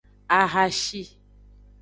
Ahashi. 0.39 1.03